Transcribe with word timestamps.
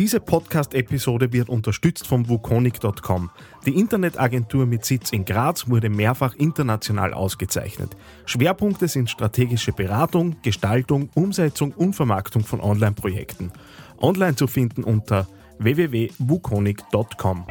Diese 0.00 0.18
Podcast-Episode 0.18 1.30
wird 1.34 1.50
unterstützt 1.50 2.06
vom 2.06 2.26
Wukonic.com. 2.26 3.28
Die 3.66 3.78
Internetagentur 3.78 4.64
mit 4.64 4.86
Sitz 4.86 5.12
in 5.12 5.26
Graz 5.26 5.68
wurde 5.68 5.90
mehrfach 5.90 6.34
international 6.36 7.12
ausgezeichnet. 7.12 7.98
Schwerpunkte 8.24 8.88
sind 8.88 9.10
strategische 9.10 9.72
Beratung, 9.72 10.36
Gestaltung, 10.40 11.10
Umsetzung 11.12 11.72
und 11.72 11.92
Vermarktung 11.92 12.44
von 12.44 12.62
Online-Projekten. 12.62 13.52
Online 13.98 14.36
zu 14.36 14.46
finden 14.46 14.84
unter 14.84 15.28
www.wukonic.com. 15.58 17.46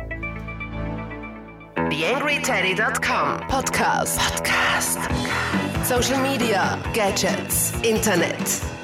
TheAngryTeddy.com 1.76 3.48
Podcast. 3.48 4.20
Podcast. 4.20 5.00
Social 5.84 6.20
Media, 6.24 6.80
Gadgets, 6.96 7.74
Internet. 7.84 8.79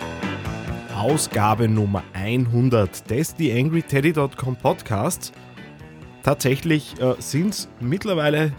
Ausgabe 0.96 1.68
Nummer 1.68 2.04
100 2.14 3.09
des 3.09 3.35
TheAngryTeddy.com 3.35 4.55
Podcasts. 4.55 5.34
Tatsächlich 6.23 6.99
äh, 7.02 7.16
sind 7.20 7.54
es 7.54 7.70
mittlerweile 7.81 8.54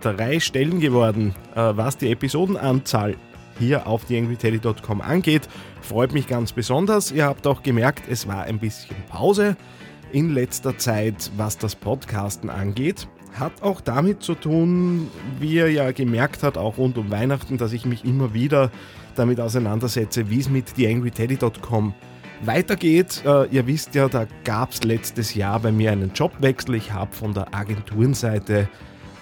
drei 0.00 0.40
Stellen 0.40 0.80
geworden, 0.80 1.34
äh, 1.54 1.60
was 1.60 1.96
die 1.96 2.10
Episodenanzahl 2.10 3.16
hier 3.60 3.86
auf 3.86 4.04
TheAngryTeddy.com 4.06 5.00
angeht. 5.00 5.48
Freut 5.80 6.12
mich 6.12 6.26
ganz 6.26 6.52
besonders. 6.52 7.12
Ihr 7.12 7.26
habt 7.26 7.46
auch 7.46 7.62
gemerkt, 7.62 8.04
es 8.10 8.26
war 8.26 8.42
ein 8.42 8.58
bisschen 8.58 8.96
Pause 9.08 9.56
in 10.12 10.30
letzter 10.30 10.76
Zeit, 10.78 11.30
was 11.36 11.58
das 11.58 11.76
Podcasten 11.76 12.50
angeht. 12.50 13.08
Hat 13.34 13.62
auch 13.62 13.80
damit 13.80 14.22
zu 14.22 14.34
tun, 14.34 15.08
wie 15.38 15.54
ihr 15.54 15.70
ja 15.70 15.92
gemerkt 15.92 16.42
habt, 16.42 16.58
auch 16.58 16.78
rund 16.78 16.98
um 16.98 17.10
Weihnachten, 17.10 17.56
dass 17.56 17.72
ich 17.72 17.84
mich 17.84 18.04
immer 18.04 18.34
wieder 18.34 18.70
damit 19.14 19.40
auseinandersetze, 19.40 20.30
wie 20.30 20.40
es 20.40 20.48
mit 20.48 20.74
TheAngryTeddy.com 20.74 21.94
weitergeht. 22.42 23.22
Äh, 23.24 23.46
ihr 23.48 23.66
wisst 23.66 23.94
ja, 23.94 24.08
da 24.08 24.26
gab 24.44 24.72
es 24.72 24.84
letztes 24.84 25.34
Jahr 25.34 25.60
bei 25.60 25.72
mir 25.72 25.92
einen 25.92 26.12
Jobwechsel. 26.12 26.76
Ich 26.76 26.92
habe 26.92 27.14
von 27.14 27.34
der 27.34 27.54
Agenturenseite 27.54 28.68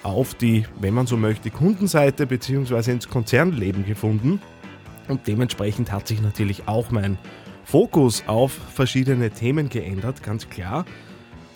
auf 0.02 0.34
die, 0.34 0.64
wenn 0.80 0.94
man 0.94 1.06
so 1.06 1.16
möchte, 1.16 1.50
Kundenseite 1.50 2.26
bzw. 2.26 2.92
ins 2.92 3.08
Konzernleben 3.08 3.84
gefunden. 3.84 4.40
Und 5.08 5.26
dementsprechend 5.26 5.92
hat 5.92 6.06
sich 6.08 6.20
natürlich 6.22 6.68
auch 6.68 6.90
mein 6.90 7.18
Fokus 7.64 8.22
auf 8.26 8.52
verschiedene 8.52 9.30
Themen 9.30 9.68
geändert, 9.68 10.22
ganz 10.22 10.48
klar. 10.48 10.84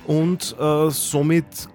Und 0.07 0.57
äh, 0.59 0.91
somit 0.91 1.69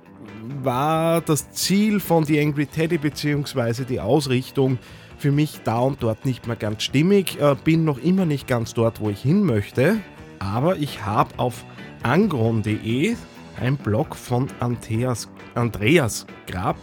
war 0.64 1.22
das 1.22 1.52
Ziel 1.52 2.00
von 2.00 2.26
The 2.26 2.40
Angry 2.40 2.66
Teddy 2.66 2.98
bzw. 2.98 3.84
die 3.86 4.00
Ausrichtung 4.00 4.78
für 5.18 5.32
mich 5.32 5.62
da 5.64 5.80
und 5.80 6.04
dort 6.04 6.26
nicht 6.26 6.48
mehr 6.48 6.56
ganz 6.56 6.84
stimmig. 6.84 7.40
Äh, 7.40 7.56
bin 7.64 7.86
noch 7.86 7.98
immer 7.98 8.26
nicht 8.26 8.48
ganz 8.48 8.74
dort, 8.74 9.00
wo 9.00 9.10
ich 9.10 9.22
hin 9.22 9.44
möchte. 9.44 9.98
Aber 10.40 10.78
ich 10.78 11.06
habe 11.06 11.38
auf 11.38 11.64
angron.de 12.04 13.16
ein 13.60 13.78
Blog 13.78 14.16
von 14.16 14.48
Andreas, 14.60 15.30
Andreas 15.54 16.26
Grab 16.48 16.76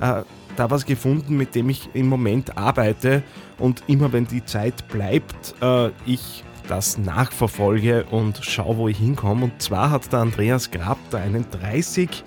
äh, 0.00 0.22
da 0.56 0.70
was 0.70 0.84
gefunden, 0.84 1.36
mit 1.36 1.54
dem 1.54 1.70
ich 1.70 1.88
im 1.94 2.08
Moment 2.08 2.58
arbeite 2.58 3.22
und 3.58 3.82
immer 3.86 4.12
wenn 4.12 4.26
die 4.26 4.44
Zeit 4.44 4.88
bleibt, 4.88 5.54
äh, 5.62 5.90
ich 6.04 6.44
das 6.68 6.98
nachverfolge 6.98 8.04
und 8.10 8.38
schaue, 8.42 8.76
wo 8.76 8.88
ich 8.88 8.98
hinkomme. 8.98 9.44
Und 9.44 9.62
zwar 9.62 9.90
hat 9.90 10.12
der 10.12 10.20
Andreas 10.20 10.70
Grab 10.70 10.98
da 11.10 11.18
einen 11.18 11.46
30 11.50 12.24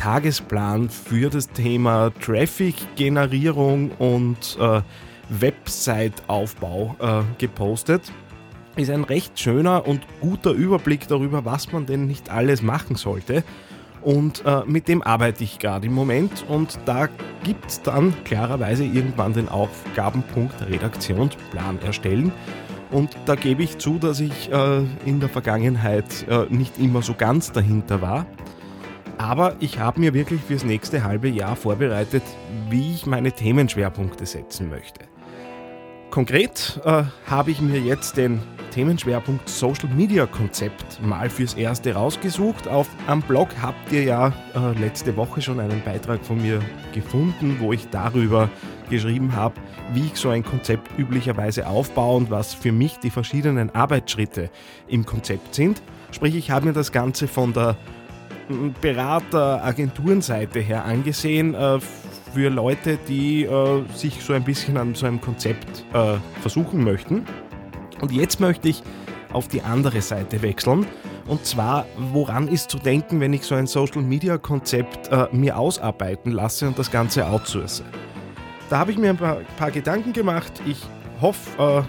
Tagesplan 0.00 0.88
für 0.88 1.28
das 1.28 1.50
Thema 1.50 2.10
Traffic-Generierung 2.22 3.90
und 3.98 4.56
äh, 4.58 4.80
Website-Aufbau 5.28 6.96
äh, 6.98 7.22
gepostet. 7.36 8.10
Ist 8.76 8.88
ein 8.88 9.04
recht 9.04 9.38
schöner 9.38 9.86
und 9.86 10.00
guter 10.22 10.52
Überblick 10.52 11.06
darüber, 11.06 11.44
was 11.44 11.70
man 11.72 11.84
denn 11.84 12.06
nicht 12.06 12.30
alles 12.30 12.62
machen 12.62 12.96
sollte. 12.96 13.44
Und 14.00 14.42
äh, 14.46 14.62
mit 14.64 14.88
dem 14.88 15.02
arbeite 15.02 15.44
ich 15.44 15.58
gerade 15.58 15.86
im 15.86 15.92
Moment 15.92 16.46
und 16.48 16.78
da 16.86 17.10
gibt 17.44 17.66
es 17.66 17.82
dann 17.82 18.14
klarerweise 18.24 18.84
irgendwann 18.84 19.34
den 19.34 19.50
Aufgabenpunkt 19.50 20.66
Redaktionsplan 20.66 21.78
erstellen. 21.82 22.32
Und 22.90 23.14
da 23.26 23.34
gebe 23.34 23.62
ich 23.62 23.76
zu, 23.76 23.98
dass 23.98 24.18
ich 24.20 24.50
äh, 24.50 24.82
in 25.04 25.20
der 25.20 25.28
Vergangenheit 25.28 26.26
äh, 26.26 26.46
nicht 26.48 26.78
immer 26.78 27.02
so 27.02 27.12
ganz 27.12 27.52
dahinter 27.52 28.00
war. 28.00 28.24
Aber 29.20 29.54
ich 29.60 29.78
habe 29.78 30.00
mir 30.00 30.14
wirklich 30.14 30.40
fürs 30.40 30.64
nächste 30.64 31.04
halbe 31.04 31.28
Jahr 31.28 31.54
vorbereitet, 31.54 32.22
wie 32.70 32.94
ich 32.94 33.04
meine 33.04 33.30
Themenschwerpunkte 33.32 34.24
setzen 34.24 34.70
möchte. 34.70 35.00
Konkret 36.08 36.80
äh, 36.86 37.02
habe 37.26 37.50
ich 37.50 37.60
mir 37.60 37.80
jetzt 37.80 38.16
den 38.16 38.40
Themenschwerpunkt 38.70 39.46
Social 39.46 39.90
Media 39.94 40.24
Konzept 40.24 41.02
mal 41.02 41.28
fürs 41.28 41.52
erste 41.52 41.92
rausgesucht. 41.92 42.66
Auf, 42.66 42.88
am 43.08 43.20
Blog 43.20 43.48
habt 43.60 43.92
ihr 43.92 44.04
ja 44.04 44.32
äh, 44.54 44.80
letzte 44.80 45.14
Woche 45.18 45.42
schon 45.42 45.60
einen 45.60 45.82
Beitrag 45.82 46.24
von 46.24 46.40
mir 46.40 46.62
gefunden, 46.94 47.58
wo 47.60 47.74
ich 47.74 47.90
darüber 47.90 48.48
geschrieben 48.88 49.36
habe, 49.36 49.54
wie 49.92 50.06
ich 50.06 50.16
so 50.16 50.30
ein 50.30 50.44
Konzept 50.44 50.98
üblicherweise 50.98 51.66
aufbaue 51.66 52.16
und 52.16 52.30
was 52.30 52.54
für 52.54 52.72
mich 52.72 52.96
die 53.00 53.10
verschiedenen 53.10 53.68
Arbeitsschritte 53.68 54.48
im 54.88 55.04
Konzept 55.04 55.54
sind. 55.54 55.82
Sprich, 56.10 56.34
ich 56.34 56.50
habe 56.50 56.64
mir 56.64 56.72
das 56.72 56.90
Ganze 56.90 57.28
von 57.28 57.52
der 57.52 57.76
Berater-Agenturenseite 58.80 60.60
her 60.60 60.84
angesehen 60.84 61.54
äh, 61.54 61.78
für 62.34 62.48
Leute, 62.48 62.98
die 63.08 63.44
äh, 63.44 63.82
sich 63.94 64.22
so 64.22 64.32
ein 64.32 64.44
bisschen 64.44 64.76
an 64.76 64.94
so 64.94 65.06
einem 65.06 65.20
Konzept 65.20 65.84
äh, 65.92 66.16
versuchen 66.40 66.84
möchten. 66.84 67.24
Und 68.00 68.12
jetzt 68.12 68.40
möchte 68.40 68.68
ich 68.68 68.82
auf 69.32 69.48
die 69.48 69.62
andere 69.62 70.00
Seite 70.00 70.42
wechseln. 70.42 70.86
Und 71.26 71.44
zwar, 71.46 71.86
woran 71.96 72.48
ist 72.48 72.70
zu 72.70 72.78
denken, 72.78 73.20
wenn 73.20 73.32
ich 73.32 73.44
so 73.44 73.54
ein 73.54 73.68
Social-Media-Konzept 73.68 75.10
mir 75.32 75.56
ausarbeiten 75.56 76.32
lasse 76.32 76.66
und 76.66 76.76
das 76.76 76.90
Ganze 76.90 77.28
outsource? 77.28 77.84
Da 78.68 78.78
habe 78.78 78.90
ich 78.90 78.98
mir 78.98 79.10
ein 79.10 79.16
paar, 79.16 79.36
paar 79.56 79.70
Gedanken 79.70 80.12
gemacht. 80.12 80.52
Ich 80.66 80.78
hoffe, 81.20 81.86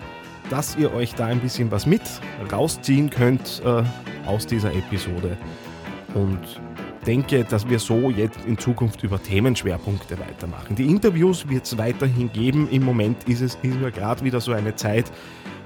dass 0.52 0.76
ihr 0.76 0.94
euch 0.94 1.16
da 1.16 1.26
ein 1.26 1.40
bisschen 1.40 1.72
was 1.72 1.88
mit 1.88 2.04
rausziehen 2.52 3.10
könnt 3.10 3.64
aus 4.28 4.46
dieser 4.46 4.76
Episode 4.76 5.36
und 6.14 6.40
denke, 7.06 7.44
dass 7.44 7.68
wir 7.68 7.80
so 7.80 8.10
jetzt 8.10 8.40
in 8.46 8.58
Zukunft 8.58 9.04
über 9.04 9.22
Themenschwerpunkte 9.22 10.20
weitermachen. 10.20 10.76
Die 10.76 10.86
Interviews 10.86 11.48
wird 11.48 11.66
es 11.66 11.78
weiterhin 11.78 12.32
geben. 12.32 12.68
Im 12.72 12.84
Moment 12.84 13.24
ist 13.28 13.42
es 13.42 13.58
ist 13.62 13.82
ja 13.82 13.90
gerade 13.90 14.24
wieder 14.24 14.40
so 14.40 14.52
eine 14.52 14.76
Zeit, 14.76 15.12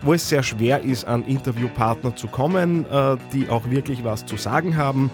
wo 0.01 0.13
es 0.13 0.27
sehr 0.27 0.43
schwer 0.43 0.81
ist, 0.81 1.05
an 1.05 1.23
Interviewpartner 1.23 2.15
zu 2.15 2.27
kommen, 2.27 2.85
äh, 2.89 3.17
die 3.33 3.49
auch 3.49 3.69
wirklich 3.69 4.03
was 4.03 4.25
zu 4.25 4.37
sagen 4.37 4.77
haben. 4.77 5.09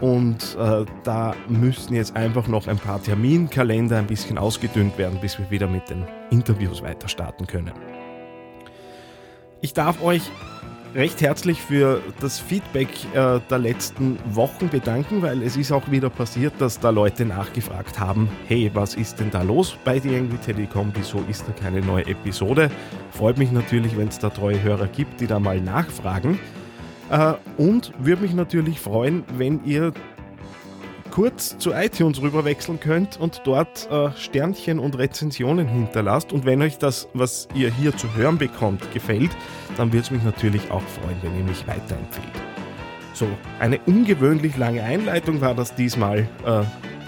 Und 0.00 0.56
äh, 0.58 0.84
da 1.04 1.34
müssen 1.48 1.94
jetzt 1.94 2.16
einfach 2.16 2.48
noch 2.48 2.66
ein 2.66 2.78
paar 2.78 3.02
Terminkalender 3.02 3.98
ein 3.98 4.06
bisschen 4.06 4.38
ausgedünnt 4.38 4.98
werden, 4.98 5.18
bis 5.20 5.38
wir 5.38 5.50
wieder 5.50 5.68
mit 5.68 5.88
den 5.88 6.04
Interviews 6.30 6.82
weiter 6.82 7.08
starten 7.08 7.46
können. 7.46 7.72
Ich 9.60 9.72
darf 9.72 10.02
euch 10.02 10.30
recht 10.94 11.20
herzlich 11.20 11.60
für 11.60 12.00
das 12.20 12.38
Feedback 12.38 12.88
äh, 13.14 13.40
der 13.50 13.58
letzten 13.58 14.18
Wochen 14.34 14.68
bedanken, 14.68 15.22
weil 15.22 15.42
es 15.42 15.56
ist 15.56 15.72
auch 15.72 15.90
wieder 15.90 16.08
passiert, 16.08 16.54
dass 16.58 16.78
da 16.78 16.90
Leute 16.90 17.24
nachgefragt 17.24 17.98
haben, 17.98 18.28
hey, 18.46 18.70
was 18.74 18.94
ist 18.94 19.18
denn 19.18 19.30
da 19.30 19.42
los 19.42 19.76
bei 19.84 19.98
The 19.98 20.14
Angry 20.16 20.38
Telekom, 20.38 20.92
wieso 20.94 21.22
ist 21.28 21.46
da 21.48 21.52
keine 21.52 21.80
neue 21.80 22.06
Episode? 22.06 22.70
Freut 23.10 23.38
mich 23.38 23.50
natürlich, 23.50 23.96
wenn 23.96 24.08
es 24.08 24.18
da 24.18 24.30
treue 24.30 24.62
Hörer 24.62 24.86
gibt, 24.86 25.20
die 25.20 25.26
da 25.26 25.40
mal 25.40 25.60
nachfragen. 25.60 26.38
Äh, 27.10 27.34
und 27.56 27.92
würde 27.98 28.22
mich 28.22 28.34
natürlich 28.34 28.78
freuen, 28.78 29.24
wenn 29.36 29.64
ihr 29.64 29.92
kurz 31.14 31.56
zu 31.58 31.70
iTunes 31.70 32.20
rüberwechseln 32.20 32.80
könnt 32.80 33.20
und 33.20 33.42
dort 33.44 33.88
äh, 33.88 34.10
Sternchen 34.18 34.80
und 34.80 34.98
Rezensionen 34.98 35.68
hinterlasst. 35.68 36.32
Und 36.32 36.44
wenn 36.44 36.60
euch 36.60 36.76
das, 36.76 37.08
was 37.14 37.46
ihr 37.54 37.72
hier 37.72 37.96
zu 37.96 38.12
hören 38.16 38.36
bekommt, 38.36 38.92
gefällt, 38.92 39.30
dann 39.76 39.92
würde 39.92 40.00
es 40.00 40.10
mich 40.10 40.24
natürlich 40.24 40.72
auch 40.72 40.82
freuen, 40.82 41.16
wenn 41.22 41.38
ihr 41.38 41.44
mich 41.44 41.68
weiterempfehlt. 41.68 42.26
So, 43.12 43.28
eine 43.60 43.78
ungewöhnlich 43.86 44.56
lange 44.56 44.82
Einleitung 44.82 45.40
war 45.40 45.54
das 45.54 45.76
diesmal. 45.76 46.28
Äh, 46.44 46.64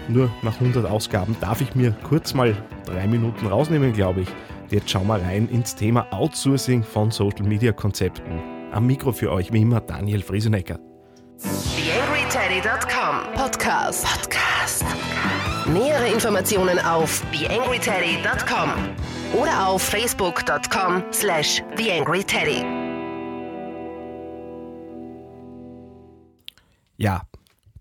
nur 0.09 0.31
nach 0.43 0.55
100 0.61 0.87
Ausgaben 0.87 1.37
darf 1.41 1.61
ich 1.61 1.75
mir 1.75 1.91
kurz 2.05 2.33
mal 2.33 2.57
drei 2.85 3.09
Minuten 3.09 3.49
rausnehmen, 3.49 3.93
glaube 3.93 4.21
ich. 4.21 4.29
Jetzt 4.71 4.89
schauen 4.89 5.09
wir 5.09 5.21
rein 5.21 5.49
ins 5.49 5.75
Thema 5.75 6.07
Outsourcing 6.13 6.85
von 6.85 7.11
Social 7.11 7.45
Media 7.45 7.73
Konzepten. 7.73 8.41
Am 8.71 8.87
Mikro 8.87 9.11
für 9.11 9.33
euch 9.33 9.53
wie 9.53 9.63
immer 9.63 9.81
Daniel 9.81 10.23
Friesenecker. 10.23 10.79
TheAngryTeddy.com 12.27 13.35
Podcast. 13.35 14.05
Podcast. 14.05 14.85
Nähere 15.69 16.09
Informationen 16.13 16.81
auf 16.81 17.23
TheAngryTeddy.com 17.31 18.71
oder 19.41 19.69
auf 19.69 19.83
Facebook.com 19.83 21.05
slash 21.13 21.63
TheAngryTeddy. 21.77 22.65
Ja, 26.97 27.23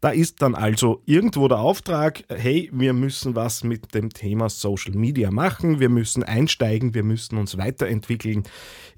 da 0.01 0.09
ist 0.09 0.43
dann 0.43 0.53
also 0.53 1.01
irgendwo 1.05 1.47
der 1.47 1.57
Auftrag, 1.57 2.23
hey, 2.29 2.69
wir 2.71 2.93
müssen 2.93 3.35
was 3.35 3.63
mit 3.63 3.95
dem 3.95 4.11
Thema 4.11 4.49
Social 4.49 4.93
Media 4.93 5.31
machen, 5.31 5.79
wir 5.79 5.89
müssen 5.89 6.23
einsteigen, 6.23 6.93
wir 6.93 7.03
müssen 7.03 7.39
uns 7.39 7.57
weiterentwickeln, 7.57 8.43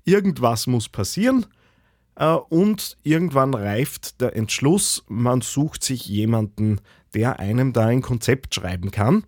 irgendwas 0.03 0.67
muss 0.67 0.89
passieren 0.89 1.45
und 2.25 2.97
irgendwann 3.03 3.53
reift 3.53 4.21
der 4.21 4.35
Entschluss, 4.35 5.03
man 5.07 5.41
sucht 5.41 5.83
sich 5.83 6.07
jemanden, 6.07 6.81
der 7.13 7.39
einem 7.39 7.73
da 7.73 7.85
ein 7.85 8.01
Konzept 8.01 8.55
schreiben 8.55 8.91
kann. 8.91 9.23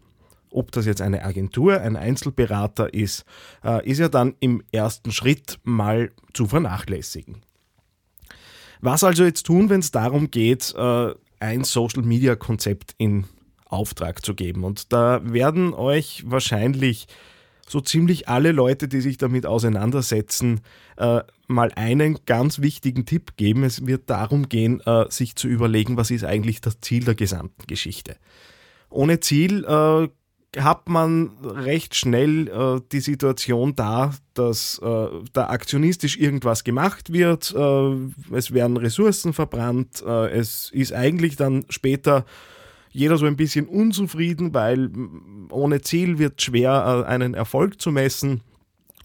Ob 0.51 0.71
das 0.71 0.85
jetzt 0.87 1.01
eine 1.01 1.23
Agentur, 1.23 1.79
ein 1.81 1.95
Einzelberater 1.95 2.91
ist, 2.93 3.25
äh, 3.63 3.87
ist 3.87 3.99
ja 3.99 4.09
dann 4.09 4.35
im 4.39 4.63
ersten 4.71 5.11
Schritt 5.11 5.59
mal 5.63 6.11
zu 6.33 6.47
vernachlässigen. 6.47 7.43
Was 8.81 9.03
also 9.03 9.23
jetzt 9.23 9.45
tun, 9.45 9.69
wenn 9.69 9.81
es 9.81 9.91
darum 9.91 10.31
geht, 10.31 10.73
äh, 10.75 11.13
ein 11.39 11.63
Social-Media-Konzept 11.63 12.95
in 12.97 13.25
Auftrag 13.65 14.25
zu 14.25 14.33
geben? 14.33 14.63
Und 14.63 14.91
da 14.91 15.21
werden 15.23 15.73
euch 15.75 16.23
wahrscheinlich 16.25 17.07
so 17.69 17.79
ziemlich 17.81 18.27
alle 18.27 18.51
Leute, 18.51 18.87
die 18.87 18.99
sich 18.99 19.17
damit 19.17 19.45
auseinandersetzen, 19.45 20.61
äh, 20.97 21.21
mal 21.47 21.71
einen 21.75 22.17
ganz 22.25 22.61
wichtigen 22.61 23.05
Tipp 23.05 23.37
geben. 23.37 23.63
Es 23.63 23.85
wird 23.85 24.09
darum 24.09 24.49
gehen, 24.49 24.81
äh, 24.81 25.05
sich 25.09 25.35
zu 25.35 25.47
überlegen, 25.47 25.95
was 25.95 26.09
ist 26.09 26.23
eigentlich 26.25 26.61
das 26.61 26.81
Ziel 26.81 27.05
der 27.05 27.15
gesamten 27.15 27.67
Geschichte. 27.67 28.17
Ohne 28.89 29.19
Ziel 29.19 29.63
äh, 29.65 30.07
hat 30.57 30.89
man 30.89 31.37
recht 31.43 31.95
schnell 31.95 32.47
äh, 32.47 32.81
die 32.91 33.01
Situation 33.01 33.75
da, 33.75 34.15
dass 34.33 34.79
äh, 34.79 35.07
da 35.31 35.49
aktionistisch 35.49 36.17
irgendwas 36.17 36.63
gemacht 36.63 37.13
wird, 37.13 37.53
äh, 37.55 38.35
es 38.35 38.51
werden 38.51 38.77
Ressourcen 38.77 39.33
verbrannt, 39.33 40.01
es 40.01 40.71
ist 40.71 40.93
eigentlich 40.93 41.35
dann 41.35 41.65
später 41.69 42.25
jeder 42.91 43.17
so 43.17 43.25
ein 43.25 43.35
bisschen 43.35 43.67
unzufrieden, 43.67 44.53
weil 44.53 44.89
ohne 45.51 45.81
Ziel 45.81 46.17
wird 46.17 46.41
schwer, 46.41 47.05
äh, 47.05 47.07
einen 47.07 47.33
Erfolg 47.33 47.81
zu 47.81 47.91
messen. 47.91 48.41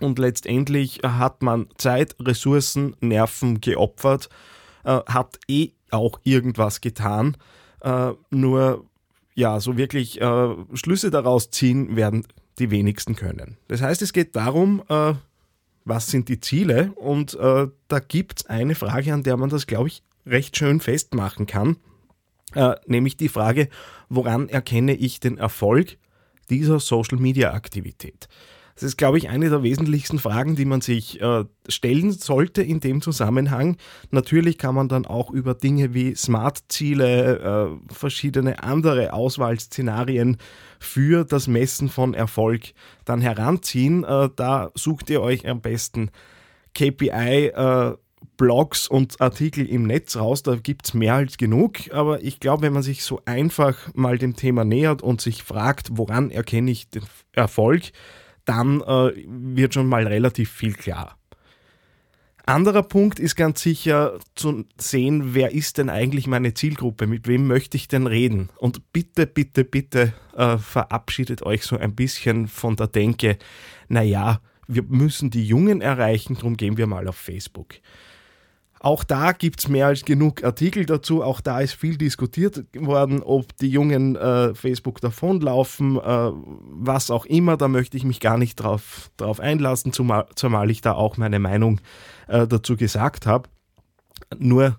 Und 0.00 0.18
letztendlich 0.18 1.00
hat 1.02 1.42
man 1.42 1.68
Zeit, 1.76 2.16
Ressourcen, 2.20 2.96
Nerven 3.00 3.60
geopfert, 3.60 4.28
äh, 4.84 5.00
hat 5.06 5.38
eh 5.48 5.70
auch 5.90 6.18
irgendwas 6.24 6.80
getan. 6.80 7.36
Äh, 7.80 8.12
nur 8.30 8.84
ja, 9.36 9.58
so 9.58 9.76
wirklich 9.76 10.20
Schlüsse 10.74 11.10
daraus 11.10 11.50
ziehen 11.50 11.96
werden 11.96 12.24
die 12.60 12.70
wenigsten 12.70 13.16
können. 13.16 13.56
Das 13.66 13.82
heißt, 13.82 14.00
es 14.00 14.12
geht 14.12 14.36
darum, 14.36 14.80
was 15.84 16.06
sind 16.06 16.28
die 16.28 16.38
Ziele? 16.38 16.92
Und 16.92 17.36
da 17.36 17.98
gibt 18.06 18.42
es 18.42 18.46
eine 18.46 18.76
Frage, 18.76 19.12
an 19.12 19.24
der 19.24 19.36
man 19.36 19.50
das, 19.50 19.66
glaube 19.66 19.88
ich, 19.88 20.04
recht 20.24 20.56
schön 20.56 20.78
festmachen 20.78 21.46
kann. 21.46 21.78
Äh, 22.54 22.74
nämlich 22.86 23.16
die 23.16 23.28
Frage, 23.28 23.68
woran 24.08 24.48
erkenne 24.48 24.94
ich 24.94 25.20
den 25.20 25.38
Erfolg 25.38 25.98
dieser 26.50 26.80
Social-Media-Aktivität? 26.80 28.28
Das 28.74 28.82
ist, 28.82 28.96
glaube 28.96 29.18
ich, 29.18 29.28
eine 29.28 29.50
der 29.50 29.62
wesentlichsten 29.62 30.18
Fragen, 30.18 30.56
die 30.56 30.64
man 30.64 30.80
sich 30.80 31.20
äh, 31.20 31.44
stellen 31.68 32.10
sollte 32.10 32.60
in 32.60 32.80
dem 32.80 33.02
Zusammenhang. 33.02 33.76
Natürlich 34.10 34.58
kann 34.58 34.74
man 34.74 34.88
dann 34.88 35.06
auch 35.06 35.30
über 35.30 35.54
Dinge 35.54 35.94
wie 35.94 36.16
Smart-Ziele, 36.16 37.78
äh, 37.88 37.94
verschiedene 37.94 38.64
andere 38.64 39.12
Auswahlszenarien 39.12 40.38
für 40.80 41.24
das 41.24 41.46
Messen 41.46 41.88
von 41.88 42.14
Erfolg 42.14 42.72
dann 43.04 43.20
heranziehen. 43.20 44.02
Äh, 44.02 44.30
da 44.34 44.72
sucht 44.74 45.08
ihr 45.08 45.22
euch 45.22 45.48
am 45.48 45.60
besten 45.60 46.10
KPI 46.74 47.52
äh, 47.54 47.94
Blogs 48.36 48.88
und 48.88 49.20
Artikel 49.20 49.66
im 49.66 49.86
Netz 49.86 50.16
raus, 50.16 50.42
da 50.42 50.56
gibt 50.56 50.86
es 50.86 50.94
mehr 50.94 51.14
als 51.14 51.36
genug, 51.36 51.92
aber 51.92 52.22
ich 52.22 52.40
glaube, 52.40 52.62
wenn 52.62 52.72
man 52.72 52.82
sich 52.82 53.04
so 53.04 53.20
einfach 53.24 53.94
mal 53.94 54.18
dem 54.18 54.36
Thema 54.36 54.64
nähert 54.64 55.02
und 55.02 55.20
sich 55.20 55.42
fragt, 55.42 55.88
woran 55.92 56.30
erkenne 56.30 56.70
ich 56.70 56.88
den 56.88 57.04
Erfolg, 57.32 57.92
dann 58.44 58.80
äh, 58.82 59.12
wird 59.26 59.74
schon 59.74 59.86
mal 59.86 60.06
relativ 60.06 60.50
viel 60.50 60.74
klar. 60.74 61.16
Anderer 62.46 62.82
Punkt 62.82 63.18
ist 63.18 63.36
ganz 63.36 63.62
sicher 63.62 64.18
zu 64.34 64.66
sehen, 64.78 65.34
wer 65.34 65.52
ist 65.52 65.78
denn 65.78 65.88
eigentlich 65.88 66.26
meine 66.26 66.52
Zielgruppe, 66.52 67.06
mit 67.06 67.26
wem 67.26 67.46
möchte 67.46 67.78
ich 67.78 67.88
denn 67.88 68.06
reden. 68.06 68.50
Und 68.58 68.92
bitte, 68.92 69.26
bitte, 69.26 69.64
bitte 69.64 70.12
äh, 70.36 70.58
verabschiedet 70.58 71.42
euch 71.42 71.64
so 71.64 71.78
ein 71.78 71.94
bisschen 71.94 72.46
von 72.48 72.76
der 72.76 72.88
Denke, 72.88 73.38
naja, 73.88 74.40
wir 74.68 74.82
müssen 74.82 75.30
die 75.30 75.46
Jungen 75.46 75.80
erreichen, 75.80 76.34
darum 76.34 76.58
gehen 76.58 76.76
wir 76.76 76.86
mal 76.86 77.08
auf 77.08 77.16
Facebook. 77.16 77.76
Auch 78.84 79.02
da 79.02 79.32
gibt 79.32 79.60
es 79.60 79.68
mehr 79.68 79.86
als 79.86 80.04
genug 80.04 80.44
Artikel 80.44 80.84
dazu. 80.84 81.22
Auch 81.22 81.40
da 81.40 81.60
ist 81.60 81.72
viel 81.72 81.96
diskutiert 81.96 82.66
worden, 82.76 83.22
ob 83.22 83.56
die 83.56 83.70
Jungen 83.70 84.14
äh, 84.14 84.54
Facebook 84.54 85.00
davonlaufen, 85.00 85.96
äh, 85.96 86.00
was 86.02 87.10
auch 87.10 87.24
immer. 87.24 87.56
Da 87.56 87.68
möchte 87.68 87.96
ich 87.96 88.04
mich 88.04 88.20
gar 88.20 88.36
nicht 88.36 88.56
drauf, 88.56 89.10
drauf 89.16 89.40
einlassen, 89.40 89.94
zumal, 89.94 90.26
zumal 90.34 90.70
ich 90.70 90.82
da 90.82 90.92
auch 90.92 91.16
meine 91.16 91.38
Meinung 91.38 91.80
äh, 92.28 92.46
dazu 92.46 92.76
gesagt 92.76 93.24
habe. 93.24 93.48
Nur 94.36 94.78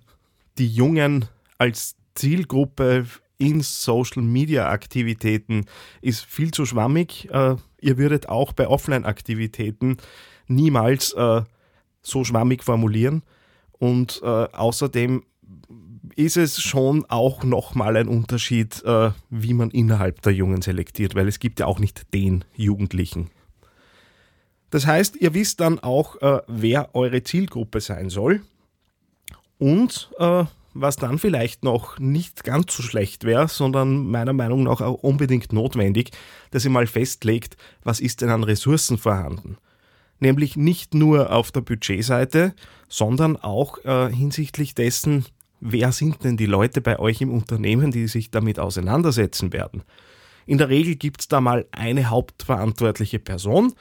die 0.60 0.68
Jungen 0.68 1.26
als 1.58 1.96
Zielgruppe 2.14 3.08
in 3.40 3.62
Social 3.62 4.22
Media 4.22 4.70
Aktivitäten 4.70 5.66
ist 6.02 6.24
viel 6.26 6.52
zu 6.52 6.68
schwammig. 6.68 7.28
Äh, 7.32 7.56
ihr 7.82 7.98
würdet 7.98 8.30
auch 8.30 8.54
bei 8.54 8.68
Offline 8.68 9.04
Aktivitäten 9.04 9.98
niemals 10.46 11.12
äh, 11.14 11.42
so 12.04 12.24
schwammig 12.24 12.64
formulieren. 12.64 13.24
Und 13.80 14.22
äh, 14.24 14.28
außerdem 14.28 15.24
ist 16.16 16.38
es 16.38 16.62
schon 16.62 17.06
auch 17.10 17.44
nochmal 17.44 17.98
ein 17.98 18.08
Unterschied, 18.08 18.84
äh, 18.86 19.12
wie 19.30 19.54
man 19.54 19.70
innerhalb 19.72 20.22
der 20.22 20.34
Jungen 20.34 20.62
selektiert, 20.62 21.16
weil 21.16 21.28
es 21.28 21.40
gibt 21.40 21.60
ja 21.60 21.66
auch 21.66 21.80
nicht 21.80 22.14
den 22.14 22.46
Jugendlichen. 22.56 23.30
Das 24.70 24.88
heißt, 24.88 25.18
ihr 25.18 25.34
wisst 25.34 25.60
dann 25.60 25.80
auch, 25.80 26.22
äh, 26.22 26.42
wer 26.48 26.96
eure 26.96 27.24
Zielgruppe 27.24 27.82
sein 27.82 28.10
soll 28.10 28.42
und 29.58 30.12
äh, 30.20 30.46
was 30.74 30.98
dann 30.98 31.20
vielleicht 31.20 31.64
noch 31.64 32.00
nicht 32.00 32.44
ganz 32.44 32.76
so 32.76 32.84
schlecht 32.84 33.24
wäre, 33.24 33.48
sondern 33.48 34.08
meiner 34.08 34.34
Meinung 34.34 34.64
nach 34.64 34.82
auch 34.82 35.04
unbedingt 35.04 35.54
notwendig, 35.54 36.12
dass 36.52 36.66
ihr 36.66 36.72
mal 36.72 36.88
festlegt, 36.88 37.56
was 37.84 38.02
ist 38.02 38.22
denn 38.22 38.30
an 38.30 38.44
Ressourcen 38.44 38.98
vorhanden 38.98 39.58
nämlich 40.20 40.56
nicht 40.56 40.94
nur 40.94 41.32
auf 41.32 41.52
der 41.52 41.62
Budgetseite, 41.62 42.54
sondern 42.88 43.38
auch 43.38 43.84
äh, 43.84 44.12
hinsichtlich 44.12 44.76
dessen, 44.76 45.26
wer 45.60 45.92
sind 45.92 46.24
denn 46.24 46.38
die 46.38 46.46
Leute 46.46 46.82
bei 46.82 47.00
euch 47.00 47.22
im 47.22 47.32
Unternehmen, 47.32 47.92
die 47.92 48.08
sich 48.08 48.32
damit 48.32 48.60
auseinandersetzen 48.60 49.54
werden. 49.54 49.84
In 50.46 50.58
der 50.58 50.70
Regel 50.70 50.96
gibt 50.96 51.22
es 51.22 51.28
da 51.28 51.42
mal 51.42 51.66
eine 51.72 52.10
hauptverantwortliche 52.10 53.20
Person, 53.20 53.74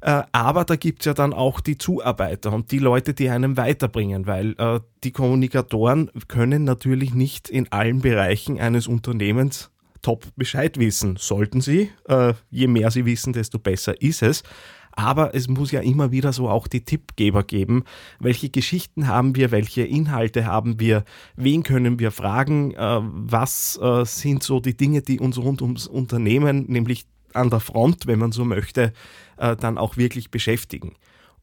äh, 0.00 0.22
aber 0.32 0.64
da 0.64 0.76
gibt 0.76 1.00
es 1.00 1.06
ja 1.06 1.14
dann 1.14 1.32
auch 1.32 1.60
die 1.60 1.78
Zuarbeiter 1.78 2.52
und 2.52 2.70
die 2.70 2.78
Leute, 2.78 3.14
die 3.14 3.28
einem 3.28 3.56
weiterbringen, 3.56 4.26
weil 4.26 4.54
äh, 4.58 4.80
die 5.04 5.12
Kommunikatoren 5.12 6.10
können 6.28 6.64
natürlich 6.64 7.14
nicht 7.14 7.48
in 7.48 7.70
allen 7.72 8.00
Bereichen 8.00 8.60
eines 8.60 8.88
Unternehmens 8.88 9.70
top 10.02 10.26
Bescheid 10.36 10.78
wissen. 10.78 11.16
Sollten 11.18 11.60
sie, 11.60 11.90
äh, 12.08 12.34
je 12.50 12.66
mehr 12.66 12.90
sie 12.90 13.06
wissen, 13.06 13.32
desto 13.32 13.58
besser 13.58 14.00
ist 14.00 14.22
es. 14.22 14.42
Aber 14.96 15.34
es 15.34 15.46
muss 15.46 15.72
ja 15.72 15.80
immer 15.80 16.10
wieder 16.10 16.32
so 16.32 16.48
auch 16.48 16.66
die 16.66 16.80
Tippgeber 16.80 17.44
geben. 17.44 17.84
Welche 18.18 18.48
Geschichten 18.48 19.06
haben 19.06 19.36
wir? 19.36 19.50
Welche 19.50 19.82
Inhalte 19.82 20.46
haben 20.46 20.80
wir? 20.80 21.04
Wen 21.36 21.62
können 21.62 21.98
wir 21.98 22.10
fragen? 22.10 22.72
Äh, 22.72 23.00
was 23.02 23.78
äh, 23.80 24.04
sind 24.06 24.42
so 24.42 24.58
die 24.58 24.76
Dinge, 24.76 25.02
die 25.02 25.20
uns 25.20 25.36
rund 25.36 25.60
ums 25.60 25.86
Unternehmen, 25.86 26.64
nämlich 26.68 27.04
an 27.34 27.50
der 27.50 27.60
Front, 27.60 28.06
wenn 28.06 28.18
man 28.18 28.32
so 28.32 28.46
möchte, 28.46 28.94
äh, 29.36 29.54
dann 29.54 29.76
auch 29.76 29.98
wirklich 29.98 30.30
beschäftigen? 30.30 30.94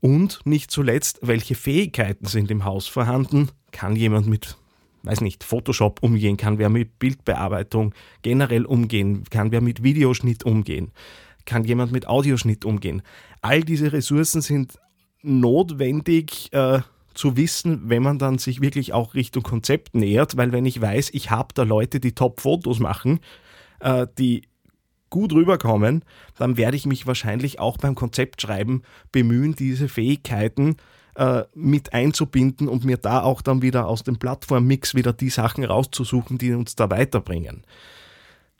Und 0.01 0.41
nicht 0.45 0.72
zuletzt, 0.72 1.19
welche 1.22 1.53
Fähigkeiten 1.53 2.25
sind 2.25 2.50
im 2.50 2.65
Haus 2.65 2.88
vorhanden? 2.88 3.50
Kann 3.72 3.95
jemand 3.95 4.27
mit 4.27 4.57
weiß 5.03 5.19
nicht, 5.19 5.43
Photoshop 5.43 6.01
umgehen, 6.01 6.38
kann 6.38 6.57
wer 6.57 6.69
mit 6.69 6.98
Bildbearbeitung 6.98 7.93
generell 8.22 8.65
umgehen, 8.65 9.25
kann 9.29 9.51
wer 9.51 9.60
mit 9.60 9.83
Videoschnitt 9.83 10.45
umgehen, 10.45 10.91
kann 11.43 11.65
jemand 11.65 11.91
mit 11.91 12.07
Audioschnitt 12.07 12.63
umgehen 12.63 13.01
all 13.43 13.62
diese 13.62 13.93
Ressourcen 13.93 14.41
sind 14.41 14.79
notwendig 15.21 16.51
äh, 16.53 16.79
zu 17.13 17.38
wissen, 17.38 17.89
wenn 17.89 18.03
man 18.03 18.17
dann 18.17 18.38
sich 18.38 18.62
wirklich 18.62 18.93
auch 18.93 19.13
Richtung 19.13 19.43
Konzept 19.43 19.95
nähert, 19.95 20.35
weil 20.38 20.51
wenn 20.51 20.65
ich 20.65 20.81
weiß, 20.81 21.12
ich 21.13 21.29
habe 21.29 21.53
da 21.53 21.63
Leute, 21.63 22.00
die 22.00 22.13
Top-Fotos 22.13 22.79
machen, 22.79 23.19
äh, 23.79 24.07
die 24.17 24.43
gut 25.09 25.31
rüberkommen, 25.31 26.03
dann 26.38 26.57
werde 26.57 26.75
ich 26.75 26.88
mich 26.88 27.05
wahrscheinlich 27.05 27.59
auch 27.59 27.77
beim 27.77 27.93
Konzeptschreiben 27.93 28.81
bemühen, 29.12 29.53
diese 29.53 29.88
Fähigkeiten 29.88 30.77
äh, 31.15 31.43
mit 31.53 31.93
einzubinden 31.93 32.67
und 32.67 32.83
mir 32.83 32.97
da 32.97 33.21
auch 33.21 33.43
dann 33.43 33.62
wieder 33.62 33.88
aus 33.88 34.03
dem 34.03 34.17
Plattformmix 34.17 34.95
wieder 34.95 35.13
die 35.13 35.29
Sachen 35.29 35.63
rauszusuchen, 35.63 36.39
die 36.39 36.53
uns 36.53 36.75
da 36.75 36.89
weiterbringen. 36.89 37.63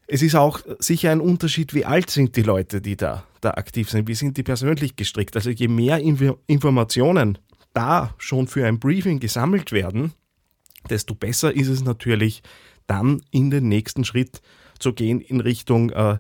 Es 0.08 0.22
ist 0.22 0.36
auch 0.36 0.60
sicher 0.80 1.12
ein 1.12 1.22
Unterschied, 1.22 1.74
wie 1.74 1.86
alt 1.86 2.10
sind 2.10 2.36
die 2.36 2.42
Leute, 2.42 2.82
die 2.82 2.98
da, 2.98 3.24
da 3.42 3.52
aktiv 3.52 3.90
sind, 3.90 4.08
wie 4.08 4.16
sind 4.16 4.38
die 4.38 4.44
persönlich 4.44 4.96
gestrickt. 4.96 5.36
Also 5.36 5.50
je 5.50 5.68
mehr 5.68 6.00
Inf 6.00 6.22
Informationen 6.48 7.38
da 7.74 8.14
schon 8.18 8.48
für 8.48 8.68
ein 8.68 8.80
Briefing 8.80 9.20
gesammelt 9.20 9.72
werden, 9.72 10.14
desto 10.90 11.16
besser 11.16 11.56
ist 11.56 11.70
es 11.70 11.84
natürlich, 11.84 12.44
dann 12.86 13.22
in 13.32 13.50
den 13.50 13.70
nächsten 13.70 14.04
Schritt 14.04 14.42
zu 14.78 14.94
gehen 14.94 15.22
in 15.22 15.40
Richtung 15.40 15.90
äh, 15.92 16.18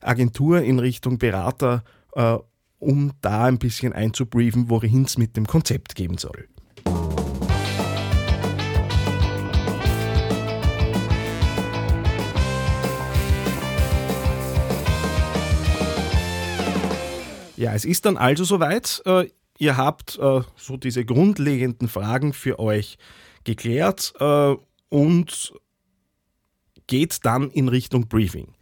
Agentur, 0.00 0.62
in 0.62 0.78
Richtung 0.78 1.18
Berater, 1.18 1.84
äh, 2.14 2.36
um 2.78 3.12
da 3.20 3.44
ein 3.44 3.58
bisschen 3.58 3.92
einzubriefen, 3.92 4.70
wohin 4.70 5.02
es 5.02 5.18
mit 5.18 5.36
dem 5.36 5.46
Konzept 5.46 5.94
geben 5.94 6.16
soll. 6.16 6.48
Ja, 17.58 17.74
es 17.74 17.84
ist 17.84 18.04
dann 18.04 18.16
also 18.16 18.44
soweit. 18.44 19.02
Äh, 19.04 19.30
ihr 19.58 19.76
habt 19.76 20.16
äh, 20.16 20.42
so 20.54 20.76
diese 20.76 21.04
grundlegenden 21.04 21.88
Fragen 21.88 22.32
für 22.32 22.60
euch 22.60 22.98
geklärt 23.42 24.12
äh, 24.20 24.54
und 24.90 25.52
geht 26.86 27.24
dann 27.24 27.50
in 27.50 27.66
Richtung 27.66 28.06
Briefing. 28.06 28.54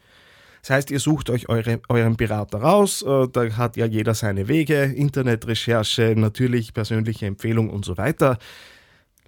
Das 0.63 0.71
heißt, 0.71 0.91
ihr 0.91 0.99
sucht 0.99 1.29
euch 1.29 1.51
eure, 1.51 1.83
euren 1.91 2.17
Berater 2.17 2.59
raus, 2.59 3.05
da 3.07 3.57
hat 3.57 3.77
ja 3.77 3.87
jeder 3.87 4.15
seine 4.15 4.49
Wege, 4.49 4.83
Internetrecherche, 4.83 6.15
natürlich 6.17 6.75
persönliche 6.75 7.27
Empfehlung 7.27 7.71
und 7.71 7.85
so 7.85 7.97
weiter. 7.97 8.39